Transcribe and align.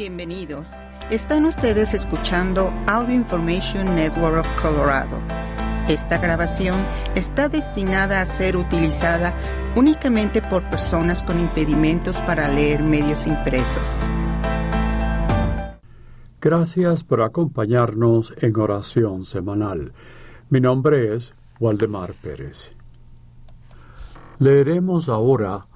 Bienvenidos. 0.00 0.76
Están 1.10 1.44
ustedes 1.44 1.92
escuchando 1.92 2.72
Audio 2.86 3.14
Information 3.14 3.96
Network 3.96 4.38
of 4.38 4.62
Colorado. 4.62 5.18
Esta 5.90 6.16
grabación 6.16 6.78
está 7.14 7.50
destinada 7.50 8.22
a 8.22 8.24
ser 8.24 8.56
utilizada 8.56 9.34
únicamente 9.76 10.40
por 10.40 10.62
personas 10.70 11.22
con 11.22 11.38
impedimentos 11.38 12.18
para 12.22 12.48
leer 12.48 12.82
medios 12.82 13.26
impresos. 13.26 14.08
Gracias 16.40 17.04
por 17.04 17.20
acompañarnos 17.20 18.32
en 18.38 18.58
oración 18.58 19.26
semanal. 19.26 19.92
Mi 20.48 20.62
nombre 20.62 21.14
es 21.14 21.34
Waldemar 21.58 22.14
Pérez. 22.14 22.74
Leeremos 24.38 25.10
ahora 25.10 25.66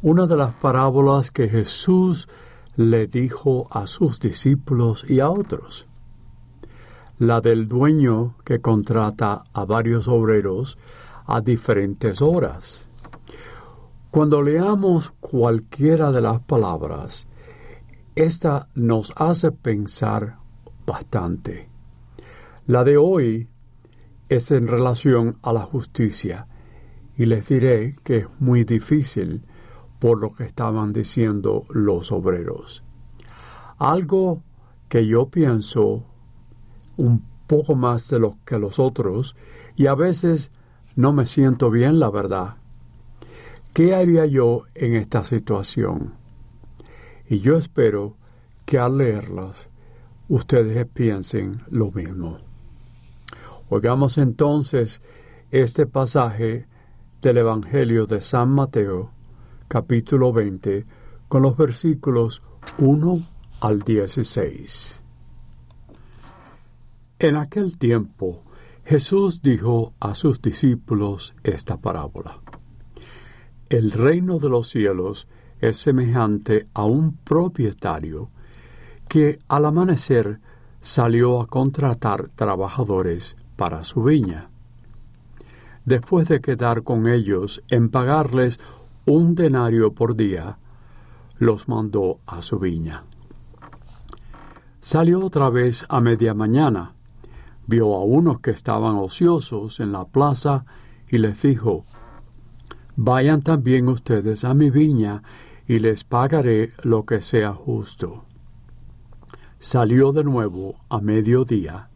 una 0.00 0.28
de 0.28 0.36
las 0.36 0.54
parábolas 0.54 1.32
que 1.32 1.48
Jesús 1.48 2.28
le 2.76 3.06
dijo 3.06 3.68
a 3.70 3.86
sus 3.86 4.20
discípulos 4.20 5.04
y 5.08 5.20
a 5.20 5.30
otros. 5.30 5.86
La 7.18 7.40
del 7.40 7.68
dueño 7.68 8.36
que 8.44 8.60
contrata 8.60 9.44
a 9.52 9.64
varios 9.64 10.08
obreros 10.08 10.78
a 11.26 11.40
diferentes 11.40 12.20
horas. 12.20 12.88
Cuando 14.10 14.42
leamos 14.42 15.10
cualquiera 15.20 16.10
de 16.12 16.20
las 16.20 16.40
palabras, 16.40 17.26
esta 18.14 18.68
nos 18.74 19.12
hace 19.16 19.52
pensar 19.52 20.36
bastante. 20.86 21.68
La 22.66 22.84
de 22.84 22.96
hoy 22.96 23.48
es 24.28 24.50
en 24.50 24.68
relación 24.68 25.36
a 25.42 25.52
la 25.52 25.62
justicia, 25.62 26.46
y 27.16 27.26
les 27.26 27.48
diré 27.48 27.96
que 28.02 28.18
es 28.18 28.26
muy 28.40 28.64
difícil 28.64 29.42
por 30.04 30.20
lo 30.20 30.34
que 30.34 30.44
estaban 30.44 30.92
diciendo 30.92 31.64
los 31.70 32.12
obreros. 32.12 32.84
Algo 33.78 34.42
que 34.86 35.06
yo 35.06 35.30
pienso 35.30 36.04
un 36.98 37.24
poco 37.46 37.74
más 37.74 38.10
de 38.10 38.18
lo 38.18 38.36
que 38.44 38.58
los 38.58 38.78
otros 38.78 39.34
y 39.76 39.86
a 39.86 39.94
veces 39.94 40.52
no 40.94 41.14
me 41.14 41.24
siento 41.24 41.70
bien, 41.70 41.98
la 41.98 42.10
verdad. 42.10 42.58
¿Qué 43.72 43.94
haría 43.94 44.26
yo 44.26 44.64
en 44.74 44.94
esta 44.94 45.24
situación? 45.24 46.12
Y 47.26 47.38
yo 47.38 47.56
espero 47.56 48.18
que 48.66 48.78
al 48.78 48.98
leerlas 48.98 49.70
ustedes 50.28 50.86
piensen 50.86 51.62
lo 51.70 51.90
mismo. 51.92 52.40
Oigamos 53.70 54.18
entonces 54.18 55.00
este 55.50 55.86
pasaje 55.86 56.66
del 57.22 57.38
Evangelio 57.38 58.04
de 58.04 58.20
San 58.20 58.50
Mateo, 58.50 59.14
capítulo 59.68 60.32
20, 60.32 60.84
con 61.28 61.42
los 61.42 61.56
versículos 61.56 62.42
1 62.78 63.18
al 63.60 63.82
16. 63.82 65.02
En 67.18 67.36
aquel 67.36 67.78
tiempo 67.78 68.42
Jesús 68.84 69.40
dijo 69.40 69.94
a 69.98 70.14
sus 70.14 70.42
discípulos 70.42 71.34
esta 71.42 71.78
parábola. 71.78 72.40
El 73.68 73.92
reino 73.92 74.38
de 74.38 74.50
los 74.50 74.68
cielos 74.68 75.26
es 75.60 75.78
semejante 75.78 76.66
a 76.74 76.84
un 76.84 77.16
propietario 77.16 78.28
que 79.08 79.38
al 79.48 79.64
amanecer 79.64 80.40
salió 80.80 81.40
a 81.40 81.46
contratar 81.46 82.28
trabajadores 82.28 83.36
para 83.56 83.84
su 83.84 84.02
viña. 84.02 84.50
Después 85.86 86.28
de 86.28 86.40
quedar 86.40 86.82
con 86.82 87.08
ellos 87.08 87.62
en 87.68 87.88
pagarles 87.88 88.60
un 89.06 89.34
denario 89.34 89.92
por 89.92 90.16
día, 90.16 90.58
los 91.38 91.68
mandó 91.68 92.18
a 92.26 92.42
su 92.42 92.58
viña. 92.58 93.04
Salió 94.80 95.24
otra 95.24 95.50
vez 95.50 95.84
a 95.88 96.00
media 96.00 96.34
mañana, 96.34 96.92
vio 97.66 97.94
a 97.94 98.04
unos 98.04 98.40
que 98.40 98.50
estaban 98.50 98.96
ociosos 98.96 99.80
en 99.80 99.92
la 99.92 100.04
plaza 100.04 100.64
y 101.08 101.18
les 101.18 101.40
dijo, 101.42 101.84
Vayan 102.96 103.42
también 103.42 103.88
ustedes 103.88 104.44
a 104.44 104.54
mi 104.54 104.70
viña 104.70 105.22
y 105.66 105.78
les 105.78 106.04
pagaré 106.04 106.72
lo 106.82 107.04
que 107.04 107.20
sea 107.20 107.52
justo. 107.52 108.24
Salió 109.58 110.12
de 110.12 110.22
nuevo 110.22 110.76
a 110.88 111.00
mediodía 111.00 111.88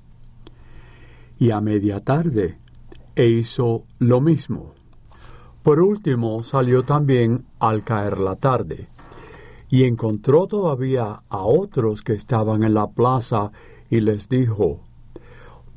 y 1.38 1.50
a 1.50 1.60
media 1.60 2.00
tarde 2.00 2.58
e 3.14 3.26
hizo 3.26 3.84
lo 3.98 4.20
mismo. 4.20 4.72
Por 5.68 5.80
último 5.80 6.42
salió 6.44 6.82
también 6.82 7.44
al 7.58 7.84
caer 7.84 8.20
la 8.20 8.36
tarde, 8.36 8.86
y 9.68 9.84
encontró 9.84 10.46
todavía 10.46 11.20
a 11.28 11.42
otros 11.42 12.00
que 12.00 12.14
estaban 12.14 12.62
en 12.62 12.72
la 12.72 12.86
plaza, 12.86 13.52
y 13.90 14.00
les 14.00 14.30
dijo, 14.30 14.80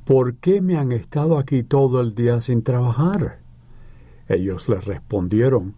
¿Por 0.05 0.35
qué 0.35 0.61
me 0.61 0.77
han 0.77 0.93
estado 0.93 1.37
aquí 1.37 1.63
todo 1.63 1.99
el 1.99 2.15
día 2.15 2.39
sin 2.39 2.63
trabajar? 2.63 3.39
Ellos 4.29 4.69
le 4.69 4.79
respondieron, 4.79 5.75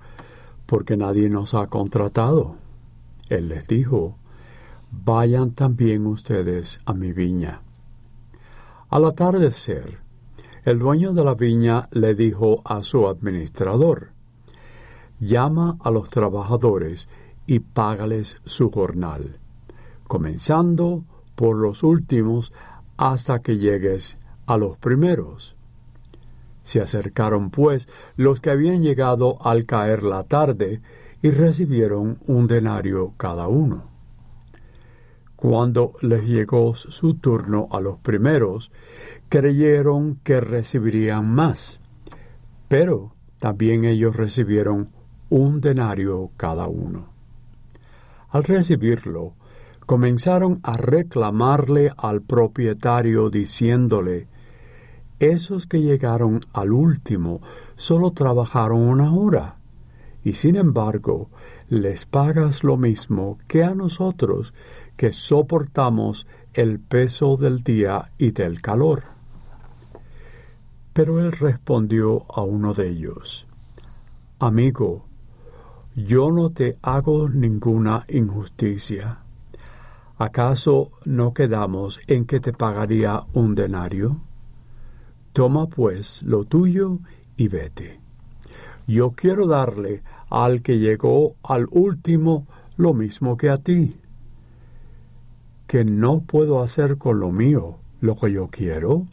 porque 0.68 0.96
nadie 0.96 1.28
nos 1.28 1.56
ha 1.56 1.66
contratado. 1.66 2.58
Él 3.30 3.50
les 3.50 3.68
dijo, 3.68 4.20
Vayan 4.92 5.54
también 5.56 6.06
ustedes 6.06 6.80
a 6.86 6.94
mi 6.94 7.14
viña. 7.14 7.62
Al 8.92 9.06
atardecer, 9.06 10.03
el 10.66 10.80
dueño 10.80 11.14
de 11.14 11.26
la 11.26 11.34
viña 11.34 11.90
le 11.92 12.16
dijo 12.16 12.62
a 12.64 12.84
su 12.84 13.08
administrador, 13.08 14.12
llama 15.20 15.78
a 15.82 15.92
los 15.92 16.10
trabajadores 16.10 17.10
y 17.46 17.60
págales 17.60 18.38
su 18.46 18.72
jornal, 18.72 19.40
comenzando 20.08 21.04
por 21.36 21.58
los 21.58 21.84
últimos 21.84 22.54
hasta 22.96 23.40
que 23.40 23.58
llegues 23.58 24.16
a 24.46 24.58
los 24.58 24.78
primeros. 24.78 25.56
Se 26.64 26.80
acercaron 26.80 27.50
pues 27.50 27.90
los 28.16 28.40
que 28.40 28.50
habían 28.50 28.84
llegado 28.84 29.46
al 29.46 29.66
caer 29.66 30.04
la 30.04 30.24
tarde 30.24 30.82
y 31.22 31.30
recibieron 31.30 32.20
un 32.26 32.48
denario 32.48 33.14
cada 33.18 33.48
uno. 33.48 33.93
Cuando 35.44 35.96
les 36.02 36.24
llegó 36.24 36.74
su 36.74 37.16
turno 37.16 37.68
a 37.70 37.82
los 37.82 37.98
primeros, 37.98 38.72
creyeron 39.28 40.16
que 40.24 40.40
recibirían 40.40 41.30
más, 41.30 41.82
pero 42.70 43.12
también 43.40 43.84
ellos 43.84 44.16
recibieron 44.16 44.86
un 45.30 45.60
denario 45.60 46.30
cada 46.38 46.68
uno. 46.68 47.08
Al 48.30 48.46
recibirlo, 48.46 49.34
comenzaron 49.86 50.62
a 50.64 50.78
reclamarle 50.78 51.92
al 51.98 52.22
propietario 52.22 53.30
diciéndole, 53.30 54.28
esos 55.20 55.68
que 55.68 55.82
llegaron 55.82 56.40
al 56.54 56.72
último 56.72 57.42
solo 57.76 58.12
trabajaron 58.12 58.80
una 58.80 59.14
hora, 59.14 59.58
y 60.24 60.36
sin 60.36 60.56
embargo 60.56 61.28
les 61.68 62.06
pagas 62.06 62.64
lo 62.64 62.78
mismo 62.78 63.38
que 63.50 63.66
a 63.66 63.76
nosotros 63.76 64.54
que 64.98 65.12
soportamos 65.14 66.28
el 66.54 66.80
peso 66.80 67.36
del 67.36 67.64
día 67.64 68.12
y 68.18 68.32
del 68.32 68.62
calor. 68.62 69.04
Pero 70.94 71.20
él 71.20 71.32
respondió 71.32 72.26
a 72.32 72.42
uno 72.42 72.74
de 72.74 72.90
ellos, 72.90 73.48
Amigo, 74.40 75.06
yo 75.96 76.32
no 76.32 76.52
te 76.52 76.78
hago 76.82 77.30
ninguna 77.30 78.06
injusticia. 78.10 79.20
¿Acaso 80.18 80.92
no 81.06 81.34
quedamos 81.34 82.00
en 82.08 82.26
que 82.26 82.40
te 82.40 82.54
pagaría 82.54 83.24
un 83.34 83.56
denario? 83.56 84.22
Toma 85.34 85.68
pues 85.68 86.22
lo 86.22 86.46
tuyo 86.46 87.00
y 87.36 87.48
vete. 87.48 88.00
Yo 88.86 89.12
quiero 89.12 89.48
darle 89.48 90.02
al 90.30 90.62
que 90.62 90.78
llegó 90.78 91.36
al 91.42 91.68
último 91.72 92.48
lo 92.76 92.94
mismo 92.94 93.38
que 93.38 93.50
a 93.50 93.58
ti 93.58 93.96
que 95.74 95.84
no 95.84 96.20
puedo 96.20 96.62
hacer 96.62 97.00
con 97.00 97.20
lo 97.20 97.32
mío 97.32 97.80
lo 98.00 98.16
que 98.16 98.32
yo 98.32 98.48
quiero? 98.52 99.08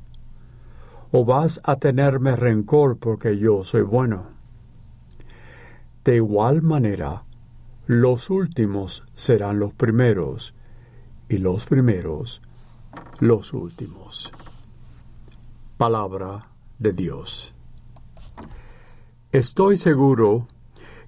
¿O 1.11 1.25
vas 1.25 1.59
a 1.65 1.77
tenerme 1.77 2.37
rencor 2.37 2.99
porque 2.99 3.39
yo 3.39 3.65
soy 3.65 3.81
bueno? 3.81 4.27
De 6.05 6.17
igual 6.17 6.61
manera, 6.61 7.23
los 7.87 8.29
últimos 8.29 9.05
serán 9.15 9.59
los 9.59 9.73
primeros 9.73 10.55
y 11.31 11.39
los 11.39 11.65
primeros 11.65 12.43
los 13.21 13.55
últimos. 13.55 14.31
Palabra 15.79 16.49
de 16.79 16.93
Dios. 16.93 17.55
Estoy 19.33 19.79
seguro 19.79 20.47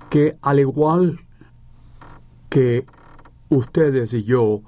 que 0.09 0.39
al 0.41 0.61
igual 0.61 1.21
que 2.49 2.87
ustedes 3.51 4.15
y 4.15 4.23
yo 4.23 4.63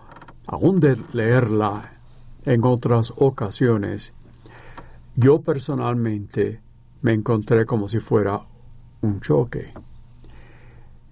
aún 0.47 0.81
de 0.81 0.97
leerla 1.13 1.93
en 2.45 2.65
otras 2.65 3.13
ocasiones, 3.17 4.13
yo 5.17 5.41
personalmente 5.41 6.61
me 7.03 7.13
encontré 7.13 7.65
como 7.67 7.89
si 7.89 8.01
fuera 8.01 8.41
un 9.01 9.21
choque. 9.21 9.73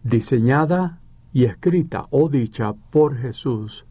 Diseñada 0.02 1.00
y 1.32 1.44
escrita 1.44 2.06
o 2.11 2.29
dicha 2.29 2.73
por 2.73 3.17
Jesús 3.17 3.87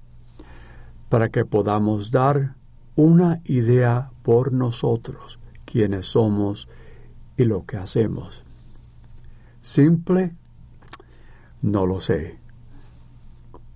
para 1.09 1.29
que 1.29 1.45
podamos 1.45 2.11
dar 2.11 2.55
una 2.95 3.41
idea 3.45 4.11
por 4.23 4.53
nosotros, 4.53 5.39
quiénes 5.65 6.07
somos 6.07 6.67
y 7.37 7.45
lo 7.45 7.65
que 7.65 7.77
hacemos. 7.77 8.43
¿Simple? 9.61 10.35
No 11.61 11.85
lo 11.85 12.01
sé. 12.01 12.40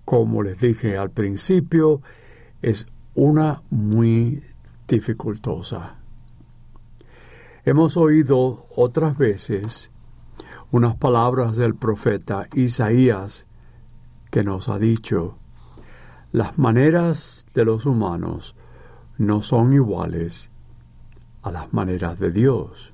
Como 0.06 0.44
les 0.44 0.60
dije 0.60 0.98
al 0.98 1.10
principio, 1.10 2.02
es 2.62 2.86
una 3.16 3.63
muy 3.69 4.44
dificultosa. 4.88 5.96
Hemos 7.66 7.98
oído 7.98 8.68
otras 8.75 9.18
veces 9.18 9.90
unas 10.72 10.96
palabras 10.98 11.56
del 11.57 11.75
profeta 11.75 12.48
Isaías 12.54 13.48
que 14.30 14.44
nos 14.44 14.69
ha 14.69 14.78
dicho, 14.78 15.38
las 16.31 16.60
maneras 16.60 17.48
de 17.54 17.63
los 17.63 17.86
humanos 17.86 18.56
no 19.18 19.42
son 19.42 19.74
iguales 19.74 20.52
a 21.42 21.52
las 21.52 21.74
maneras 21.74 22.19
de 22.19 22.31
Dios. 22.31 22.92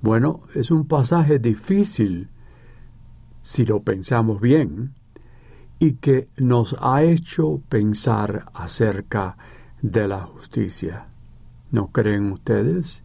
Bueno, 0.00 0.40
es 0.54 0.70
un 0.70 0.86
pasaje 0.86 1.38
difícil 1.38 2.30
si 3.42 3.66
lo 3.66 3.82
pensamos 3.82 4.40
bien 4.40 4.94
y 5.80 5.94
que 5.94 6.28
nos 6.36 6.76
ha 6.78 7.02
hecho 7.02 7.62
pensar 7.68 8.44
acerca 8.52 9.36
de 9.80 10.06
la 10.06 10.20
justicia. 10.20 11.08
¿No 11.70 11.88
creen 11.88 12.30
ustedes? 12.32 13.02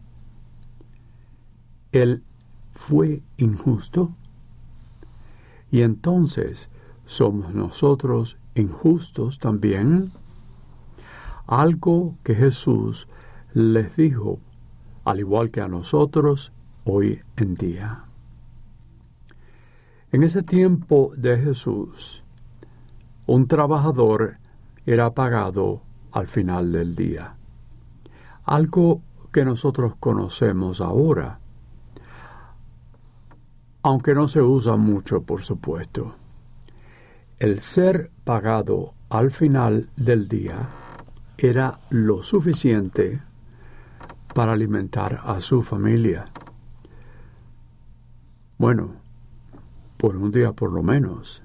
Él 1.90 2.22
fue 2.72 3.22
injusto 3.38 4.14
y 5.70 5.80
entonces 5.80 6.68
somos 7.06 7.54
nosotros 7.54 8.36
injustos 8.54 9.38
también. 9.38 10.10
Algo 11.46 12.12
que 12.22 12.34
Jesús 12.34 13.08
les 13.54 13.96
dijo, 13.96 14.38
al 15.04 15.20
igual 15.20 15.50
que 15.50 15.62
a 15.62 15.68
nosotros 15.68 16.52
hoy 16.84 17.22
en 17.36 17.54
día. 17.54 18.04
En 20.12 20.22
ese 20.22 20.42
tiempo 20.42 21.12
de 21.16 21.38
Jesús, 21.38 22.22
un 23.26 23.48
trabajador 23.48 24.38
era 24.84 25.12
pagado 25.12 25.82
al 26.12 26.26
final 26.28 26.72
del 26.72 26.94
día. 26.94 27.34
Algo 28.44 29.02
que 29.32 29.44
nosotros 29.44 29.94
conocemos 29.98 30.80
ahora, 30.80 31.40
aunque 33.82 34.14
no 34.14 34.28
se 34.28 34.40
usa 34.40 34.76
mucho, 34.76 35.22
por 35.22 35.42
supuesto. 35.42 36.14
El 37.38 37.60
ser 37.60 38.10
pagado 38.24 38.94
al 39.10 39.30
final 39.30 39.90
del 39.96 40.28
día 40.28 40.68
era 41.36 41.78
lo 41.90 42.22
suficiente 42.22 43.20
para 44.34 44.52
alimentar 44.52 45.20
a 45.22 45.40
su 45.40 45.62
familia. 45.62 46.26
Bueno, 48.58 48.92
por 49.96 50.16
un 50.16 50.30
día 50.30 50.52
por 50.52 50.72
lo 50.72 50.82
menos. 50.82 51.42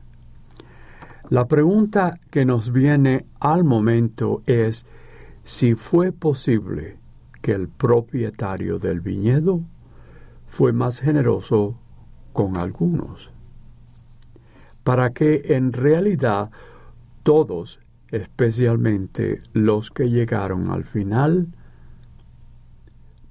La 1.32 1.48
pregunta 1.48 2.20
que 2.30 2.44
nos 2.44 2.74
viene 2.74 3.26
al 3.40 3.64
momento 3.64 4.42
es 4.48 4.86
si 5.44 5.76
fue 5.76 6.12
posible 6.12 6.98
que 7.42 7.54
el 7.54 7.70
propietario 7.70 8.80
del 8.80 9.00
viñedo 9.00 9.62
fue 10.46 10.74
más 10.74 11.00
generoso 11.00 11.80
con 12.34 12.58
algunos, 12.58 13.32
para 14.84 15.12
que 15.12 15.56
en 15.56 15.72
realidad 15.72 16.52
todos, 17.24 17.80
especialmente 18.10 19.40
los 19.54 19.90
que 19.90 20.10
llegaron 20.10 20.70
al 20.70 20.84
final, 20.84 21.48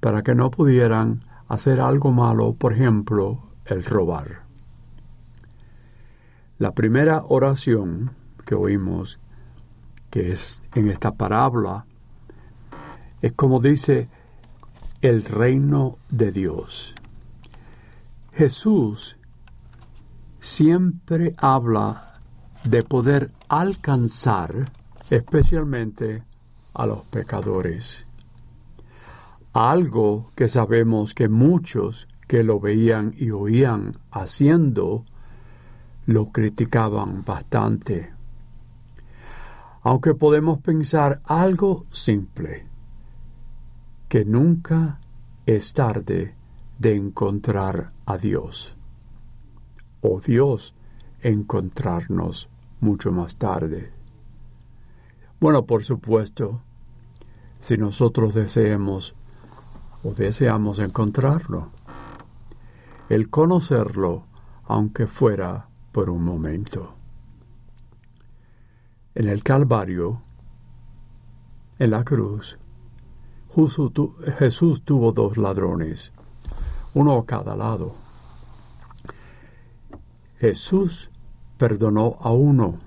para 0.01 0.23
que 0.23 0.35
no 0.35 0.51
pudieran 0.51 1.21
hacer 1.49 1.83
algo 1.83 2.13
malo, 2.13 2.55
por 2.55 2.73
ejemplo, 2.73 3.43
el 3.67 3.85
robar. 3.85 4.50
La 6.61 6.73
primera 6.73 7.23
oración 7.27 8.11
que 8.45 8.55
oímos, 8.55 9.19
que 10.11 10.31
es 10.31 10.63
en 10.75 10.91
esta 10.91 11.13
parábola, 11.13 11.87
es 13.23 13.33
como 13.33 13.61
dice 13.61 14.11
el 15.01 15.25
reino 15.25 15.97
de 16.11 16.31
Dios. 16.31 16.95
Jesús 18.35 19.17
siempre 20.39 21.35
habla 21.39 22.21
de 22.65 22.83
poder 22.83 23.31
alcanzar 23.49 24.71
especialmente 25.09 26.25
a 26.75 26.85
los 26.85 27.07
pecadores. 27.07 28.07
Algo 29.55 30.31
que 30.35 30.47
sabemos 30.47 31.15
que 31.15 31.31
muchos 31.31 32.07
que 32.29 32.45
lo 32.45 32.61
veían 32.61 33.15
y 33.17 33.31
oían 33.31 33.93
haciendo 34.11 35.07
lo 36.07 36.31
criticaban 36.31 37.25
bastante. 37.25 38.13
Aunque 39.83 40.15
podemos 40.15 40.61
pensar 40.61 41.21
algo 41.25 41.85
simple, 41.93 42.67
que 44.09 44.25
nunca 44.25 44.99
es 45.47 45.73
tarde 45.73 46.35
de 46.79 46.97
encontrar 46.97 47.93
a 48.07 48.19
Dios, 48.19 48.77
o 50.01 50.21
Dios 50.21 50.75
encontrarnos 51.23 52.49
mucho 52.81 53.13
más 53.13 53.37
tarde. 53.37 53.93
Bueno, 55.41 55.65
por 55.65 55.85
supuesto, 55.85 56.61
si 57.61 57.77
nosotros 57.77 58.35
deseemos 58.35 59.15
o 60.03 60.13
deseamos 60.13 60.79
encontrarlo, 60.79 61.71
el 63.09 63.29
conocerlo, 63.29 64.25
aunque 64.65 65.07
fuera 65.07 65.70
por 65.93 66.11
un 66.11 66.25
momento. 66.25 66.95
En 69.15 69.29
el 69.29 69.43
Calvario, 69.43 70.23
en 71.79 71.91
la 71.91 72.05
cruz, 72.05 72.59
Jesús 74.39 74.83
tuvo 74.83 75.13
dos 75.13 75.37
ladrones, 75.37 76.13
uno 76.95 77.19
a 77.19 77.27
cada 77.27 77.57
lado. 77.57 77.95
Jesús 80.39 81.11
perdonó 81.59 82.17
a 82.21 82.33
uno. 82.33 82.79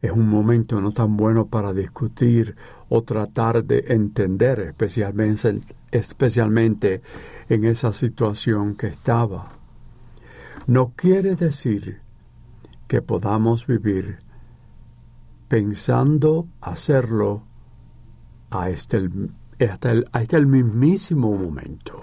Es 0.00 0.12
un 0.12 0.28
momento 0.28 0.80
no 0.80 0.92
tan 0.92 1.16
bueno 1.16 1.46
para 1.46 1.74
discutir 1.74 2.56
o 2.88 3.02
tratar 3.02 3.62
de 3.62 3.84
entender, 3.88 4.60
especialmente, 4.60 5.60
especialmente 5.90 7.02
en 7.50 7.64
esa 7.64 7.92
situación 7.92 8.74
que 8.76 8.86
estaba 8.86 9.59
no 10.70 10.92
quiere 10.94 11.34
decir 11.34 12.00
que 12.86 13.02
podamos 13.02 13.66
vivir 13.66 14.20
pensando 15.48 16.46
hacerlo 16.60 17.42
a 18.50 18.70
este, 18.70 19.10
hasta 19.68 19.90
el, 19.90 20.08
hasta 20.12 20.36
el 20.36 20.46
mismísimo 20.46 21.36
momento. 21.36 22.02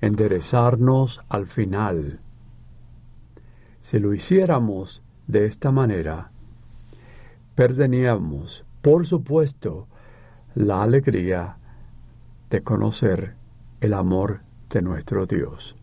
Enderezarnos 0.00 1.20
al 1.28 1.46
final. 1.46 2.18
Si 3.80 4.00
lo 4.00 4.12
hiciéramos 4.12 5.04
de 5.28 5.46
esta 5.46 5.70
manera, 5.70 6.32
perderíamos, 7.54 8.64
por 8.82 9.06
supuesto, 9.06 9.86
la 10.56 10.82
alegría 10.82 11.56
de 12.50 12.64
conocer 12.64 13.36
el 13.80 13.94
amor 13.94 14.40
de 14.68 14.82
nuestro 14.82 15.26
Dios 15.26 15.76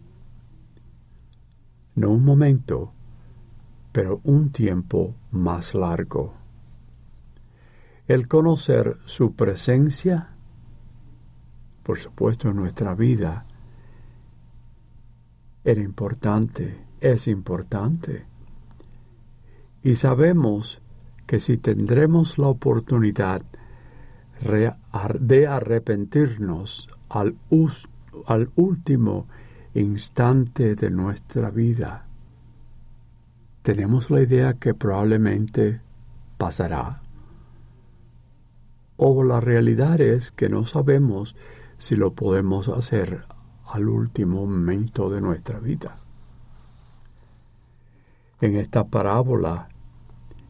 no 1.97 2.11
un 2.11 2.23
momento, 2.23 2.93
pero 3.91 4.21
un 4.23 4.51
tiempo 4.51 5.15
más 5.31 5.73
largo. 5.73 6.35
El 8.07 8.27
conocer 8.27 8.97
su 9.05 9.33
presencia, 9.33 10.29
por 11.81 11.97
supuesto 11.99 12.49
en 12.49 12.55
nuestra 12.55 12.93
vida, 12.93 13.45
era 15.63 15.81
importante, 15.81 16.77
es 17.01 17.27
importante. 17.27 18.25
Y 19.81 19.95
sabemos 19.95 20.79
que 21.25 21.39
si 21.39 21.57
tendremos 21.57 22.37
la 22.37 22.47
oportunidad 22.47 23.41
de 25.19 25.47
arrepentirnos 25.47 26.89
al, 27.09 27.35
al 28.27 28.51
último 28.55 29.25
instante 29.73 30.75
de 30.75 30.89
nuestra 30.89 31.49
vida, 31.49 32.05
tenemos 33.63 34.09
la 34.09 34.21
idea 34.21 34.53
que 34.53 34.73
probablemente 34.73 35.81
pasará. 36.37 37.01
O 38.95 39.23
la 39.23 39.39
realidad 39.39 40.01
es 40.01 40.31
que 40.31 40.49
no 40.49 40.65
sabemos 40.65 41.35
si 41.77 41.95
lo 41.95 42.13
podemos 42.13 42.69
hacer 42.69 43.25
al 43.65 43.89
último 43.89 44.45
momento 44.45 45.09
de 45.09 45.21
nuestra 45.21 45.59
vida. 45.59 45.95
en 48.39 48.55
esta 48.55 48.83
parábola 48.85 49.67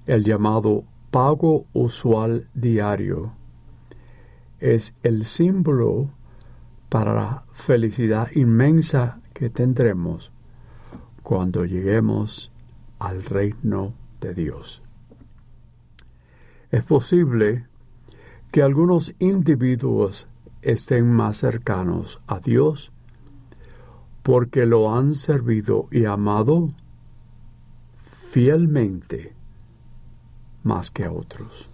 el 0.06 0.24
llamado 0.24 0.84
pago 1.12 1.66
usual 1.74 2.48
diario 2.54 3.32
es 4.60 4.94
el 5.04 5.26
símbolo 5.26 6.10
para 6.90 7.14
la 7.14 7.44
felicidad 7.54 8.30
inmensa 8.34 9.20
que 9.34 9.50
tendremos 9.50 10.32
cuando 11.24 11.66
lleguemos 11.66 12.52
al 13.00 13.24
reino 13.24 13.94
de 14.22 14.34
Dios. 14.34 14.82
Es 16.72 16.84
posible 16.84 17.68
que 18.52 18.62
algunos 18.62 19.14
individuos 19.20 20.28
estén 20.62 21.12
más 21.12 21.38
cercanos 21.38 22.22
a 22.28 22.40
Dios 22.40 22.92
porque 24.24 24.66
lo 24.66 24.94
han 24.94 25.14
servido 25.14 25.88
y 25.92 26.06
amado 26.06 26.74
fielmente 28.32 29.34
más 30.64 30.92
que 30.92 31.06
a 31.06 31.12
otros. 31.12 31.70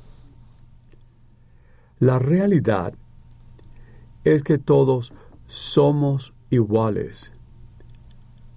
La 2.00 2.20
realidad 2.20 2.94
es 4.24 4.44
que 4.44 4.58
todos 4.58 5.14
somos 5.48 6.34
iguales 6.50 7.34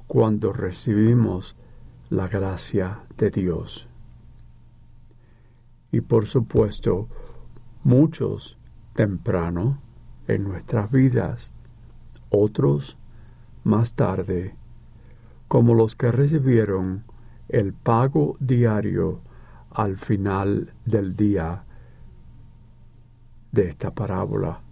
cuando 0.06 0.52
recibimos 0.52 1.56
la 2.08 2.28
gracia 2.28 3.00
de 3.16 3.30
Dios. 3.30 3.88
Y 5.90 6.00
por 6.02 6.26
supuesto, 6.26 7.08
muchos 7.82 8.58
temprano 8.94 9.80
en 10.28 10.44
nuestras 10.44 10.90
vidas, 10.90 11.52
otros 12.30 12.98
más 13.64 13.94
tarde, 13.94 14.54
como 15.48 15.74
los 15.74 15.96
que 15.96 16.12
recibieron 16.12 17.04
el 17.48 17.72
pago 17.72 18.36
diario 18.40 19.20
al 19.70 19.96
final 19.96 20.72
del 20.84 21.16
día 21.16 21.64
de 23.52 23.68
esta 23.68 23.94
parábola. 23.94 24.65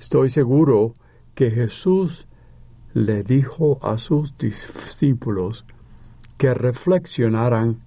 Estoy 0.00 0.30
seguro 0.30 0.94
que 1.34 1.50
Jesús 1.50 2.26
le 2.94 3.22
dijo 3.22 3.78
a 3.82 3.98
sus 3.98 4.38
discípulos 4.38 5.66
que 6.38 6.54
reflexionaran 6.54 7.80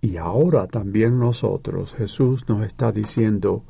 y 0.00 0.18
ahora 0.18 0.68
también 0.68 1.18
nosotros, 1.18 1.94
Jesús 1.94 2.48
nos 2.48 2.64
está 2.64 2.92
diciendo 2.92 3.64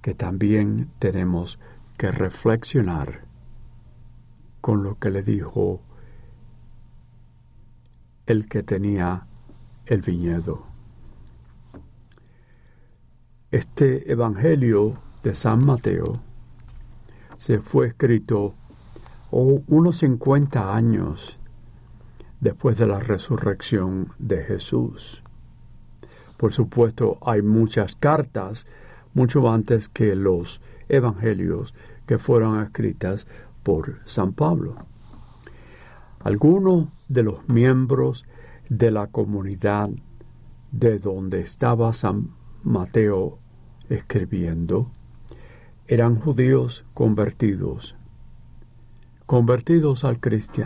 que 0.00 0.14
también 0.14 0.88
tenemos 0.98 1.58
que 1.98 2.10
reflexionar 2.10 3.26
con 4.62 4.82
lo 4.84 4.98
que 4.98 5.10
le 5.10 5.22
dijo 5.22 5.82
el 8.24 8.48
que 8.48 8.62
tenía 8.62 9.26
el 9.84 10.00
viñedo. 10.00 10.71
Este 13.52 14.10
Evangelio 14.10 14.96
de 15.22 15.34
San 15.34 15.66
Mateo 15.66 16.22
se 17.36 17.58
fue 17.58 17.88
escrito 17.88 18.54
unos 19.30 19.98
50 19.98 20.74
años 20.74 21.38
después 22.40 22.78
de 22.78 22.86
la 22.86 22.98
resurrección 22.98 24.08
de 24.18 24.42
Jesús. 24.42 25.22
Por 26.38 26.54
supuesto, 26.54 27.18
hay 27.20 27.42
muchas 27.42 27.94
cartas 27.94 28.66
mucho 29.12 29.46
antes 29.50 29.90
que 29.90 30.16
los 30.16 30.62
evangelios 30.88 31.74
que 32.06 32.16
fueron 32.16 32.58
escritas 32.58 33.26
por 33.62 33.98
San 34.06 34.32
Pablo. 34.32 34.76
Algunos 36.20 36.86
de 37.06 37.22
los 37.22 37.46
miembros 37.50 38.24
de 38.70 38.90
la 38.90 39.08
comunidad 39.08 39.90
de 40.70 40.98
donde 40.98 41.42
estaba 41.42 41.92
San 41.92 42.30
Mateo 42.62 43.41
escribiendo 43.92 44.90
eran 45.86 46.18
judíos 46.18 46.84
convertidos, 46.94 47.96
convertidos 49.26 50.04
al 50.04 50.18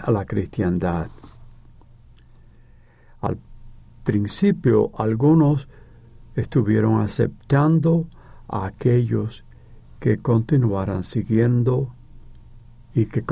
a 0.03 0.11
la 0.11 0.25
cristiandad. 0.25 1.09
Al 3.21 3.39
principio 4.05 4.93
algunos 4.97 5.69
estuvieron 6.37 7.01
aceptando 7.01 8.07
a 8.49 8.67
aquellos 8.67 9.45
que 9.99 10.19
continuaran 10.19 11.03
siguiendo 11.03 11.93
y 12.95 13.07
que, 13.07 13.25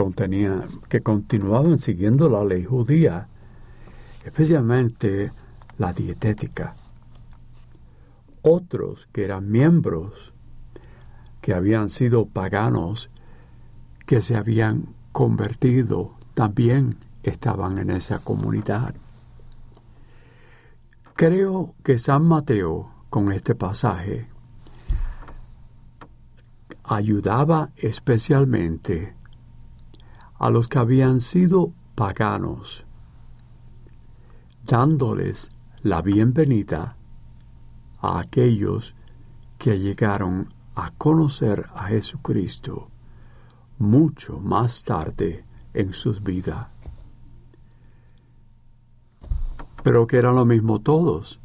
que 0.89 1.01
continuaban 1.03 1.79
siguiendo 1.79 2.29
la 2.29 2.45
ley 2.45 2.65
judía, 2.65 3.29
especialmente 4.25 5.31
la 5.79 5.93
dietética. 5.93 6.75
Otros 8.47 9.09
que 9.11 9.25
eran 9.25 9.51
miembros, 9.51 10.35
que 11.41 11.55
habían 11.55 11.89
sido 11.89 12.27
paganos, 12.27 13.09
que 14.05 14.21
se 14.21 14.37
habían 14.37 14.95
convertido, 15.13 16.19
también 16.35 16.99
estaban 17.23 17.79
en 17.79 17.89
esa 17.89 18.19
comunidad. 18.19 18.95
Creo 21.15 21.75
que 21.83 21.99
San 21.99 22.27
Mateo, 22.27 22.91
con 23.09 23.33
este 23.33 23.55
pasaje, 23.55 24.29
ayudaba 26.83 27.71
especialmente 27.77 29.15
a 30.39 30.51
los 30.51 30.69
que 30.69 30.79
habían 30.79 31.21
sido 31.21 31.73
paganos, 31.95 32.85
dándoles 34.67 35.51
la 35.83 36.03
bienvenida 36.03 36.99
a 38.05 38.21
aquellos 38.21 38.95
que 39.59 39.79
llegaron 39.79 40.49
a 40.75 40.91
conocer 40.91 41.67
a 41.75 41.85
Jesucristo 41.85 42.89
mucho 43.79 44.39
más 44.41 44.83
tarde 44.83 45.45
en 45.73 45.93
sus 45.95 46.23
vidas. 46.23 46.69
Pero 49.83 50.07
que 50.07 50.19
eran 50.19 50.35
lo 50.35 50.45
mismo 50.45 50.81
todos, 50.81 51.41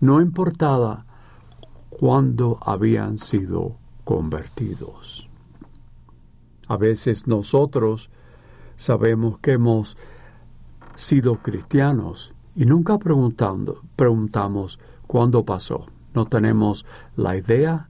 no 0.00 0.20
importaba 0.20 1.04
cuándo 1.90 2.58
habían 2.62 3.18
sido 3.18 3.76
convertidos. 4.04 5.28
A 6.68 6.76
veces 6.76 7.26
nosotros 7.26 8.10
sabemos 8.76 9.38
que 9.40 9.52
hemos 9.52 9.96
sido 10.94 11.36
cristianos 11.36 12.34
y 12.54 12.64
nunca 12.64 12.98
preguntando, 12.98 13.82
preguntamos 13.96 14.78
cuándo 15.06 15.44
pasó. 15.44 15.86
No 16.18 16.26
tenemos 16.26 16.84
la 17.14 17.36
idea 17.36 17.88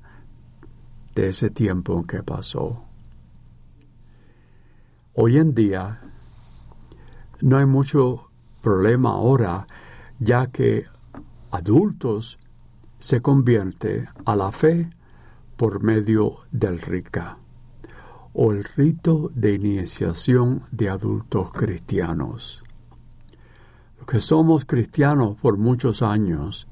de 1.14 1.30
ese 1.30 1.48
tiempo 1.48 2.04
que 2.06 2.22
pasó. 2.22 2.84
Hoy 5.14 5.38
en 5.38 5.54
día 5.54 6.02
no 7.40 7.56
hay 7.56 7.64
mucho 7.64 8.28
problema 8.62 9.12
ahora, 9.12 9.66
ya 10.18 10.48
que 10.48 10.84
adultos 11.50 12.38
se 12.98 13.22
convierte 13.22 14.06
a 14.26 14.36
la 14.36 14.52
fe 14.52 14.90
por 15.56 15.82
medio 15.82 16.40
del 16.52 16.82
rica 16.82 17.38
o 18.34 18.52
el 18.52 18.62
rito 18.62 19.30
de 19.34 19.54
iniciación 19.54 20.64
de 20.70 20.90
adultos 20.90 21.50
cristianos. 21.54 22.62
Los 23.96 24.06
que 24.06 24.20
somos 24.20 24.66
cristianos 24.66 25.38
por 25.40 25.56
muchos 25.56 26.02
años, 26.02 26.68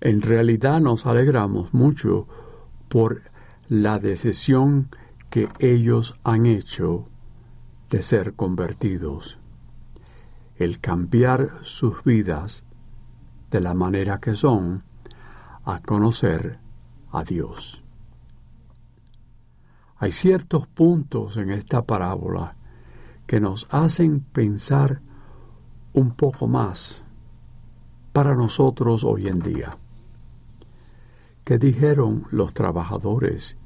en 0.00 0.22
realidad 0.22 0.80
nos 0.80 1.06
alegramos 1.06 1.74
mucho 1.74 2.26
por 2.88 3.22
la 3.68 3.98
decisión 3.98 4.88
que 5.28 5.48
ellos 5.58 6.14
han 6.24 6.46
hecho 6.46 7.06
de 7.90 8.02
ser 8.02 8.34
convertidos, 8.34 9.38
el 10.56 10.80
cambiar 10.80 11.50
sus 11.62 12.02
vidas 12.04 12.64
de 13.50 13.60
la 13.60 13.74
manera 13.74 14.18
que 14.18 14.34
son 14.34 14.84
a 15.64 15.80
conocer 15.80 16.58
a 17.12 17.22
Dios. 17.22 17.82
Hay 19.96 20.12
ciertos 20.12 20.66
puntos 20.66 21.36
en 21.36 21.50
esta 21.50 21.82
parábola 21.82 22.56
que 23.26 23.38
nos 23.38 23.66
hacen 23.70 24.20
pensar 24.20 25.02
un 25.92 26.12
poco 26.12 26.48
más 26.48 27.04
para 28.12 28.34
nosotros 28.34 29.04
hoy 29.04 29.28
en 29.28 29.40
día. 29.40 29.76
¿Qué 31.50 31.58
dijeron 31.58 32.28
los 32.30 32.54
trabajadores 32.54 33.56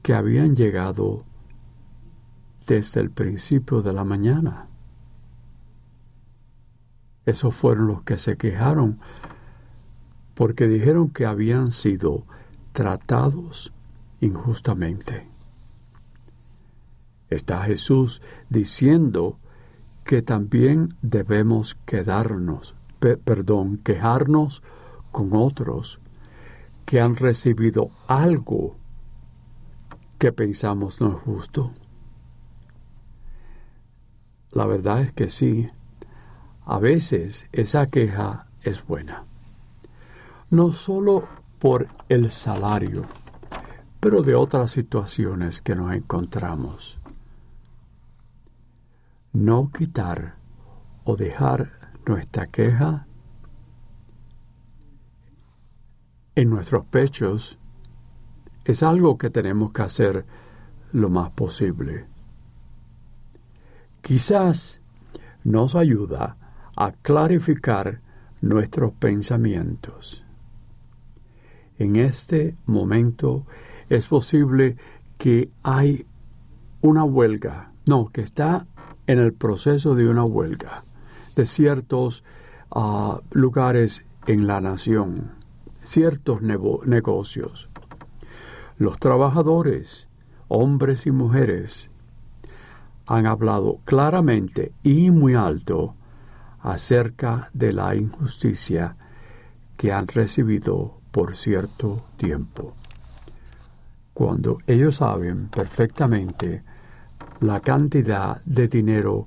que 0.00 0.14
habían 0.14 0.54
llegado 0.54 1.24
desde 2.68 3.00
el 3.00 3.10
principio 3.10 3.82
de 3.82 3.92
la 3.92 4.04
mañana? 4.04 4.68
Esos 7.26 7.52
fueron 7.52 7.88
los 7.88 8.04
que 8.04 8.16
se 8.16 8.36
quejaron 8.36 8.98
porque 10.36 10.68
dijeron 10.68 11.10
que 11.10 11.26
habían 11.26 11.72
sido 11.72 12.26
tratados 12.70 13.72
injustamente. 14.20 15.26
Está 17.28 17.64
Jesús 17.64 18.22
diciendo 18.50 19.36
que 20.04 20.22
también 20.22 20.90
debemos 21.02 21.74
quedarnos, 21.86 22.76
perdón, 23.00 23.78
quejarnos 23.78 24.62
con 25.10 25.30
otros 25.32 25.99
que 26.86 27.00
han 27.00 27.16
recibido 27.16 27.88
algo 28.08 28.76
que 30.18 30.32
pensamos 30.32 31.00
no 31.00 31.16
es 31.16 31.22
justo? 31.22 31.72
La 34.52 34.66
verdad 34.66 35.00
es 35.02 35.12
que 35.12 35.28
sí. 35.28 35.70
A 36.64 36.78
veces 36.78 37.46
esa 37.52 37.86
queja 37.86 38.46
es 38.62 38.84
buena. 38.86 39.24
No 40.50 40.72
solo 40.72 41.28
por 41.58 41.88
el 42.08 42.30
salario, 42.30 43.04
pero 44.00 44.22
de 44.22 44.34
otras 44.34 44.72
situaciones 44.72 45.62
que 45.62 45.76
nos 45.76 45.92
encontramos. 45.94 46.98
No 49.32 49.70
quitar 49.70 50.36
o 51.04 51.16
dejar 51.16 51.72
nuestra 52.06 52.46
queja 52.46 53.06
en 56.40 56.48
nuestros 56.48 56.86
pechos 56.86 57.58
es 58.64 58.82
algo 58.82 59.18
que 59.18 59.28
tenemos 59.28 59.74
que 59.74 59.82
hacer 59.82 60.24
lo 60.90 61.10
más 61.10 61.32
posible. 61.32 62.06
Quizás 64.00 64.80
nos 65.44 65.74
ayuda 65.74 66.38
a 66.76 66.92
clarificar 66.92 68.00
nuestros 68.40 68.92
pensamientos. 68.92 70.24
En 71.78 71.96
este 71.96 72.56
momento 72.64 73.44
es 73.90 74.06
posible 74.06 74.76
que 75.18 75.50
hay 75.62 76.06
una 76.80 77.04
huelga, 77.04 77.72
no, 77.84 78.08
que 78.08 78.22
está 78.22 78.66
en 79.06 79.18
el 79.18 79.34
proceso 79.34 79.94
de 79.94 80.08
una 80.08 80.24
huelga 80.24 80.84
de 81.36 81.44
ciertos 81.44 82.24
ah, 82.70 83.20
lugares 83.30 84.04
en 84.26 84.46
la 84.46 84.62
nación, 84.62 85.39
ciertos 85.90 86.40
negocios. 86.40 87.68
Los 88.78 89.00
trabajadores, 89.00 90.06
hombres 90.46 91.04
y 91.06 91.10
mujeres, 91.10 91.90
han 93.06 93.26
hablado 93.26 93.80
claramente 93.84 94.72
y 94.84 95.10
muy 95.10 95.34
alto 95.34 95.96
acerca 96.60 97.50
de 97.54 97.72
la 97.72 97.96
injusticia 97.96 98.94
que 99.76 99.92
han 99.92 100.06
recibido 100.06 101.00
por 101.10 101.34
cierto 101.34 102.04
tiempo. 102.16 102.76
Cuando 104.14 104.58
ellos 104.68 104.96
saben 104.96 105.48
perfectamente 105.48 106.62
la 107.40 107.58
cantidad 107.58 108.40
de 108.44 108.68
dinero 108.68 109.26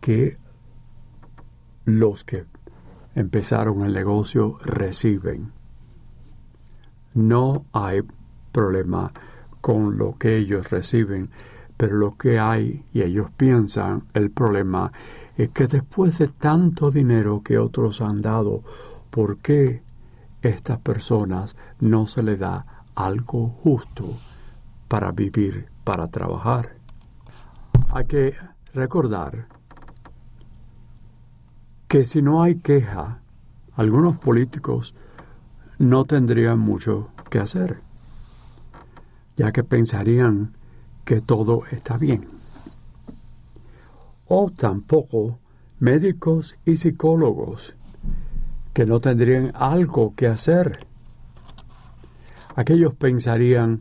que 0.00 0.36
los 1.84 2.24
que 2.24 2.46
empezaron 3.14 3.84
el 3.84 3.92
negocio 3.92 4.58
reciben. 4.64 5.57
No 7.14 7.64
hay 7.72 8.02
problema 8.52 9.12
con 9.60 9.98
lo 9.98 10.16
que 10.16 10.36
ellos 10.36 10.70
reciben, 10.70 11.30
pero 11.76 11.96
lo 11.96 12.16
que 12.16 12.38
hay, 12.38 12.84
y 12.92 13.02
ellos 13.02 13.30
piensan, 13.36 14.04
el 14.14 14.30
problema 14.30 14.92
es 15.36 15.50
que 15.50 15.66
después 15.66 16.18
de 16.18 16.28
tanto 16.28 16.90
dinero 16.90 17.42
que 17.42 17.58
otros 17.58 18.00
han 18.00 18.20
dado, 18.20 18.62
¿por 19.10 19.38
qué 19.38 19.82
estas 20.42 20.78
personas 20.78 21.56
no 21.80 22.06
se 22.06 22.22
les 22.22 22.40
da 22.40 22.84
algo 22.94 23.48
justo 23.48 24.12
para 24.88 25.12
vivir, 25.12 25.66
para 25.84 26.08
trabajar? 26.08 26.76
Hay 27.90 28.06
que 28.06 28.34
recordar 28.74 29.46
que 31.86 32.04
si 32.04 32.20
no 32.20 32.42
hay 32.42 32.56
queja, 32.56 33.20
algunos 33.76 34.18
políticos 34.18 34.94
no 35.78 36.04
tendrían 36.04 36.58
mucho 36.58 37.08
que 37.30 37.38
hacer 37.38 37.88
ya 39.38 39.52
que 39.52 39.62
pensarían 39.62 40.52
que 41.04 41.20
todo 41.20 41.62
está 41.70 41.96
bien. 41.96 42.22
O 44.26 44.50
tampoco 44.50 45.38
médicos 45.78 46.56
y 46.66 46.76
psicólogos 46.76 47.74
que 48.74 48.84
no 48.84 48.98
tendrían 48.98 49.52
algo 49.54 50.12
que 50.16 50.26
hacer. 50.26 50.80
Aquellos 52.56 52.94
pensarían 52.94 53.80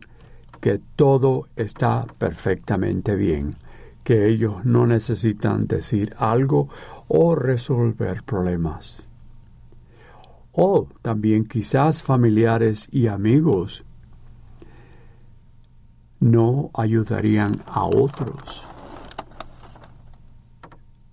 que 0.61 0.79
todo 0.95 1.47
está 1.55 2.05
perfectamente 2.19 3.15
bien, 3.15 3.55
que 4.03 4.27
ellos 4.27 4.63
no 4.63 4.85
necesitan 4.85 5.65
decir 5.65 6.15
algo 6.19 6.69
o 7.07 7.33
resolver 7.33 8.21
problemas. 8.21 9.07
O 10.59 10.87
también 11.03 11.45
quizás 11.45 12.01
familiares 12.01 12.87
y 12.91 13.05
amigos 13.05 13.85
no 16.19 16.71
ayudarían 16.73 17.61
a 17.67 17.85
otros 17.85 18.65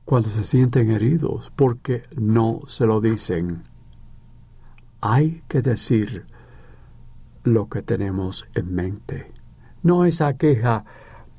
cuando 0.06 0.30
se 0.30 0.44
sienten 0.44 0.90
heridos 0.90 1.52
porque 1.56 2.04
no 2.16 2.60
se 2.68 2.86
lo 2.86 3.02
dicen. 3.02 3.64
Hay 5.02 5.42
que 5.46 5.60
decir 5.60 6.24
lo 7.42 7.66
que 7.66 7.82
tenemos 7.82 8.46
en 8.54 8.74
mente. 8.74 9.30
No 9.82 10.06
esa 10.06 10.38
queja 10.38 10.86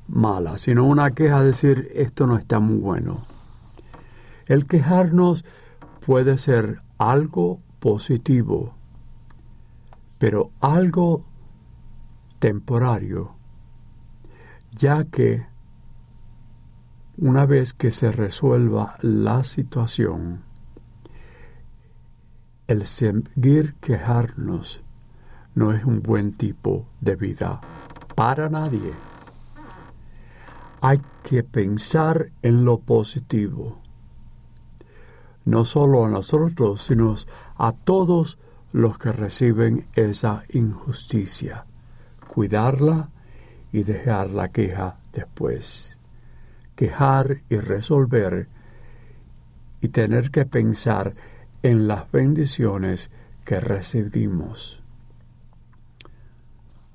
mala, 0.06 0.58
sino 0.58 0.84
una 0.84 1.10
queja 1.10 1.40
de 1.40 1.46
decir 1.46 1.90
esto 1.92 2.28
no 2.28 2.36
está 2.36 2.60
muy 2.60 2.78
bueno. 2.78 3.18
El 4.46 4.66
quejarnos 4.66 5.44
puede 6.06 6.38
ser 6.38 6.78
algo 6.98 7.65
positivo, 7.86 8.74
pero 10.18 10.50
algo 10.60 11.24
temporario 12.40 13.36
ya 14.72 15.04
que 15.04 15.46
una 17.16 17.46
vez 17.46 17.74
que 17.74 17.92
se 17.92 18.10
resuelva 18.10 18.96
la 19.02 19.44
situación, 19.44 20.42
el 22.66 22.86
seguir 22.86 23.76
quejarnos 23.76 24.82
no 25.54 25.70
es 25.70 25.84
un 25.84 26.02
buen 26.02 26.32
tipo 26.32 26.88
de 27.00 27.14
vida 27.14 27.60
para 28.16 28.48
nadie. 28.48 28.94
Hay 30.80 31.00
que 31.22 31.44
pensar 31.44 32.32
en 32.42 32.64
lo 32.64 32.78
positivo, 32.78 33.78
no 35.46 35.64
solo 35.64 36.04
a 36.04 36.10
nosotros, 36.10 36.82
sino 36.82 37.14
a 37.56 37.72
todos 37.72 38.38
los 38.72 38.98
que 38.98 39.12
reciben 39.12 39.86
esa 39.94 40.42
injusticia. 40.52 41.64
Cuidarla 42.28 43.08
y 43.72 43.84
dejar 43.84 44.30
la 44.30 44.48
queja 44.48 44.98
después. 45.12 45.96
Quejar 46.74 47.42
y 47.48 47.56
resolver 47.56 48.48
y 49.80 49.88
tener 49.88 50.30
que 50.30 50.44
pensar 50.44 51.14
en 51.62 51.86
las 51.86 52.10
bendiciones 52.10 53.10
que 53.44 53.60
recibimos. 53.60 54.82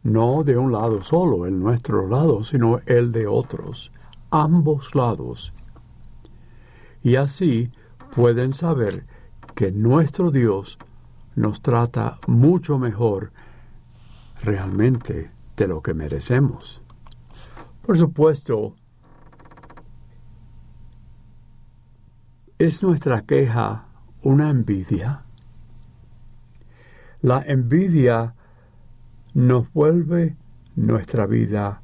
No 0.04 0.44
de 0.44 0.58
un 0.58 0.72
lado 0.72 1.02
solo, 1.04 1.46
el 1.46 1.58
nuestro 1.58 2.08
lado, 2.08 2.44
sino 2.44 2.82
el 2.86 3.12
de 3.12 3.28
otros, 3.28 3.92
ambos 4.30 4.94
lados. 4.94 5.54
Y 7.02 7.16
así 7.16 7.72
pueden 8.15 8.54
saber 8.54 9.06
que 9.56 9.71
nuestro 9.71 10.32
Dios 10.32 10.78
nos 11.36 11.62
trata 11.62 12.19
mucho 12.28 12.78
mejor 12.78 13.32
realmente 14.43 15.32
de 15.56 15.67
lo 15.67 15.82
que 15.82 15.93
merecemos. 15.93 16.82
Por 17.82 17.97
supuesto, 17.97 18.76
¿es 22.58 22.84
nuestra 22.84 23.21
queja 23.21 23.88
una 24.24 24.50
envidia? 24.50 25.26
La 27.21 27.41
envidia 27.41 28.36
nos 29.34 29.71
vuelve 29.74 30.36
nuestra 30.76 31.28
vida 31.28 31.82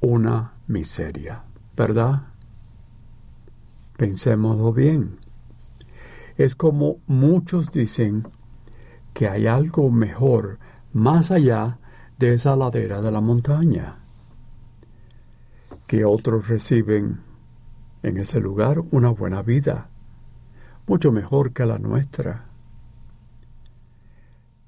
una 0.00 0.54
miseria, 0.66 1.44
¿verdad? 1.76 2.22
Pensémoslo 3.96 4.72
bien. 4.72 5.21
Es 6.42 6.56
como 6.56 6.96
muchos 7.06 7.70
dicen 7.70 8.26
que 9.14 9.28
hay 9.28 9.46
algo 9.46 9.92
mejor 9.92 10.58
más 10.92 11.30
allá 11.30 11.78
de 12.18 12.34
esa 12.34 12.56
ladera 12.56 13.00
de 13.00 13.12
la 13.12 13.20
montaña, 13.20 14.00
que 15.86 16.04
otros 16.04 16.48
reciben 16.48 17.20
en 18.02 18.16
ese 18.16 18.40
lugar 18.40 18.80
una 18.90 19.10
buena 19.10 19.42
vida, 19.42 19.88
mucho 20.88 21.12
mejor 21.12 21.52
que 21.52 21.64
la 21.64 21.78
nuestra. 21.78 22.46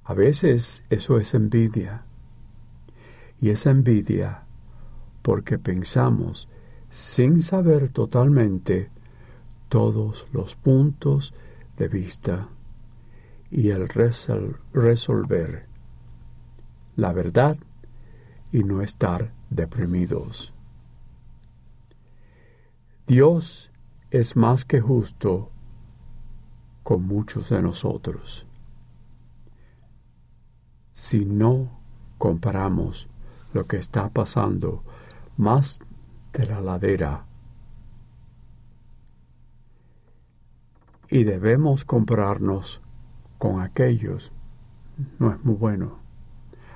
A 0.05 0.15
veces 0.15 0.85
eso 0.91 1.19
es 1.19 1.35
envidia, 1.35 2.05
y 3.41 3.49
es 3.49 3.67
envidia 3.67 4.45
porque 5.23 5.59
pensamos, 5.59 6.49
sin 6.89 7.43
saber 7.43 7.89
totalmente 7.89 8.91
todos 9.69 10.29
los 10.33 10.55
puntos 10.55 11.35
de 11.77 11.89
vista 11.89 12.49
y 13.51 13.71
el 13.71 13.89
resolver 13.89 15.67
la 16.97 17.13
verdad 17.13 17.57
y 18.53 18.63
no 18.65 18.83
estar 18.83 19.33
deprimidos. 19.51 20.53
Dios 23.07 23.71
es 24.11 24.37
más 24.37 24.65
que 24.65 24.81
justo 24.81 25.51
con 26.83 27.03
muchos 27.03 27.51
de 27.51 27.63
nosotros. 27.63 28.47
Si 30.93 31.25
no 31.25 31.81
comparamos 32.19 33.09
lo 33.53 33.65
que 33.65 33.79
está 33.79 34.09
pasando 34.09 34.85
más 35.37 35.81
de 36.33 36.47
la 36.47 36.61
ladera 36.61 37.27
y 41.11 41.25
debemos 41.25 41.85
compararnos 41.85 42.81
con 43.39 43.61
aquellos, 43.61 44.33
no 45.19 45.33
es 45.33 45.45
muy 45.45 45.55
bueno. 45.55 45.99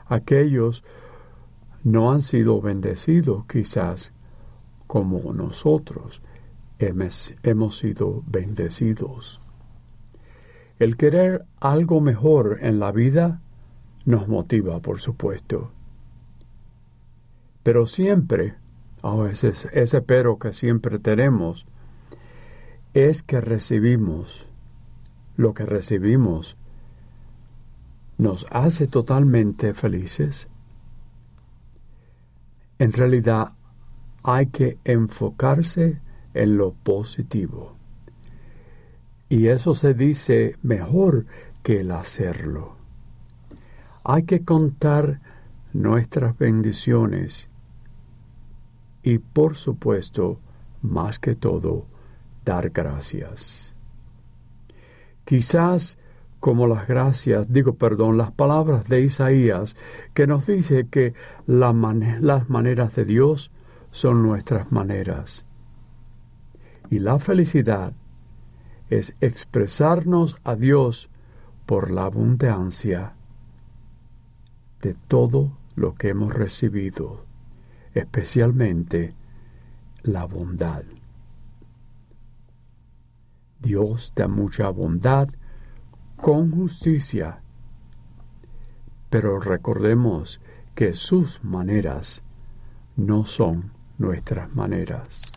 Aquellos 0.07 0.85
no 1.85 2.11
han 2.13 2.23
sido 2.23 2.61
bendecidos 2.61 3.45
quizás 3.47 4.13
como 4.87 5.33
nosotros 5.33 6.23
hemos, 6.79 7.77
sido 7.77 8.23
bendecidos. 8.27 9.41
El 10.79 10.97
querer 10.97 11.45
algo 11.61 12.01
mejor 12.01 12.59
en 12.63 12.79
la 12.79 12.93
vida 12.93 13.41
nos 14.05 14.29
motiva, 14.29 14.81
por 14.81 15.01
supuesto. 15.01 15.73
Pero 17.63 17.87
siempre, 17.87 18.55
oh, 19.03 19.27
ese, 19.27 19.53
ese 19.73 20.01
pero 20.03 20.39
que 20.39 20.53
siempre 20.53 20.99
tenemos, 20.99 21.67
es 23.01 23.23
que 23.23 23.41
recibimos 23.41 24.49
lo 25.37 25.55
que 25.55 25.65
recibimos 25.65 26.57
nos 28.19 28.47
hace 28.51 28.89
totalmente 28.89 29.73
felices. 29.73 30.49
En 32.81 32.93
realidad 32.93 33.53
hay 34.25 34.47
que 34.47 34.79
enfocarse 34.85 36.01
en 36.35 36.57
lo 36.57 36.73
positivo. 36.73 37.77
Y 39.29 39.47
eso 39.47 39.75
se 39.75 39.95
dice 39.95 40.57
mejor 40.63 41.27
que 41.63 41.81
el 41.81 41.93
hacerlo. 41.93 42.77
Hay 44.03 44.25
que 44.25 44.45
contar 44.45 45.21
nuestras 45.73 46.37
bendiciones 46.37 47.49
y 49.05 49.19
por 49.19 49.57
supuesto, 49.57 50.41
más 50.83 51.21
que 51.21 51.37
todo, 51.37 51.87
dar 52.49 52.71
gracias. 52.71 53.75
Quizás 55.27 55.99
como 56.41 56.67
las 56.67 56.89
gracias, 56.89 57.53
digo 57.53 57.75
perdón, 57.75 58.17
las 58.17 58.33
palabras 58.33 58.89
de 58.89 59.03
Isaías, 59.03 59.77
que 60.15 60.27
nos 60.27 60.47
dice 60.47 60.87
que 60.89 61.13
las 61.47 61.75
maneras 61.75 62.97
de 62.97 63.05
Dios 63.05 63.51
son 63.91 64.23
nuestras 64.23 64.73
maneras. 64.73 65.45
Y 66.91 67.01
la 67.01 67.19
felicidad 67.19 67.93
es 68.89 69.15
expresarnos 69.21 70.37
a 70.43 70.55
Dios 70.55 71.11
por 71.67 71.91
la 71.91 72.05
abundancia 72.05 73.13
de 74.81 74.95
todo 74.95 75.59
lo 75.75 75.95
que 75.97 76.09
hemos 76.11 76.33
recibido, 76.33 77.27
especialmente 77.93 79.13
la 80.03 80.25
bondad. 80.25 80.85
Dios 83.61 84.13
da 84.15 84.29
mucha 84.29 84.71
bondad 84.71 85.29
con 86.17 86.51
justicia, 86.51 87.41
pero 89.11 89.39
recordemos 89.39 90.41
que 90.75 90.95
sus 90.95 91.43
maneras 91.43 92.23
no 92.97 93.25
son 93.25 93.73
nuestras 93.99 94.55
maneras. 94.55 95.33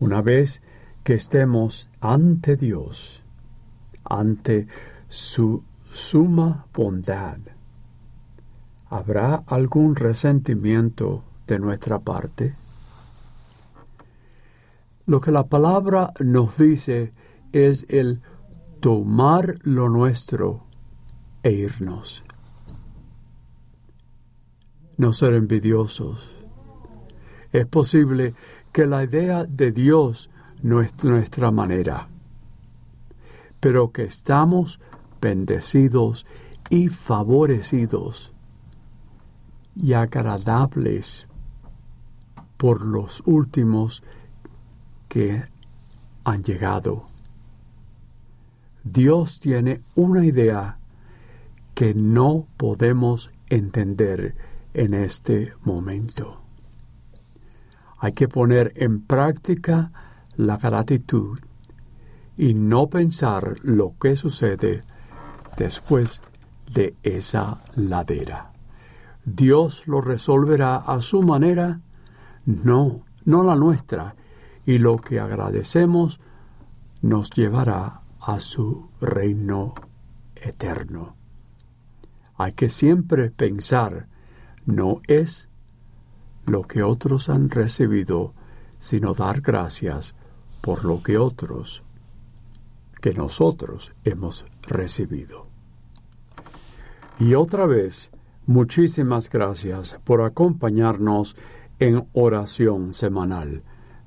Una 0.00 0.22
vez 0.22 0.60
que 1.04 1.14
estemos 1.14 1.88
ante 2.00 2.56
Dios, 2.56 3.22
ante 4.04 4.66
su 5.08 5.62
suma 5.92 6.66
bondad, 6.74 7.38
¿habrá 8.88 9.36
algún 9.46 9.94
resentimiento 9.94 11.22
de 11.46 11.58
nuestra 11.58 12.00
parte? 12.00 12.54
Lo 15.06 15.20
que 15.20 15.32
la 15.32 15.46
palabra 15.46 16.12
nos 16.20 16.58
dice 16.58 17.12
es 17.52 17.86
el 17.88 18.20
tomar 18.80 19.58
lo 19.62 19.88
nuestro 19.88 20.64
e 21.42 21.52
irnos. 21.52 22.24
No 24.96 25.12
ser 25.12 25.34
envidiosos. 25.34 26.38
Es 27.52 27.66
posible 27.66 28.34
que 28.72 28.86
la 28.86 29.04
idea 29.04 29.44
de 29.44 29.72
Dios 29.72 30.30
no 30.62 30.80
es 30.80 30.92
nuestra 31.04 31.50
manera, 31.50 32.08
pero 33.60 33.92
que 33.92 34.04
estamos 34.04 34.80
bendecidos 35.20 36.26
y 36.70 36.88
favorecidos 36.88 38.32
y 39.76 39.92
agradables 39.92 41.26
por 42.56 42.86
los 42.86 43.22
últimos 43.26 44.02
que 45.12 45.44
han 46.24 46.42
llegado. 46.42 47.04
Dios 48.82 49.40
tiene 49.40 49.82
una 49.94 50.24
idea 50.24 50.78
que 51.74 51.92
no 51.92 52.46
podemos 52.56 53.30
entender 53.50 54.34
en 54.72 54.94
este 54.94 55.52
momento. 55.64 56.40
Hay 57.98 58.12
que 58.14 58.26
poner 58.26 58.72
en 58.76 59.02
práctica 59.02 59.92
la 60.36 60.56
gratitud 60.56 61.40
y 62.38 62.54
no 62.54 62.86
pensar 62.86 63.56
lo 63.60 63.92
que 64.00 64.16
sucede 64.16 64.80
después 65.58 66.22
de 66.72 66.96
esa 67.02 67.58
ladera. 67.74 68.52
Dios 69.26 69.86
lo 69.86 70.00
resolverá 70.00 70.76
a 70.76 71.02
su 71.02 71.20
manera, 71.20 71.82
no, 72.46 73.04
no 73.26 73.42
la 73.42 73.56
nuestra, 73.56 74.14
y 74.64 74.78
lo 74.78 74.98
que 74.98 75.20
agradecemos 75.20 76.20
nos 77.00 77.30
llevará 77.30 78.02
a 78.20 78.40
su 78.40 78.88
reino 79.00 79.74
eterno. 80.36 81.16
Hay 82.36 82.52
que 82.52 82.70
siempre 82.70 83.30
pensar, 83.30 84.06
no 84.64 85.00
es 85.08 85.48
lo 86.46 86.62
que 86.62 86.82
otros 86.82 87.28
han 87.28 87.50
recibido, 87.50 88.34
sino 88.78 89.14
dar 89.14 89.40
gracias 89.40 90.14
por 90.60 90.84
lo 90.84 91.02
que 91.02 91.18
otros, 91.18 91.82
que 93.00 93.12
nosotros 93.12 93.92
hemos 94.04 94.46
recibido. 94.62 95.46
Y 97.18 97.34
otra 97.34 97.66
vez, 97.66 98.10
muchísimas 98.46 99.28
gracias 99.28 99.96
por 100.04 100.22
acompañarnos 100.22 101.36
en 101.78 102.08
oración 102.12 102.94
semanal. 102.94 103.62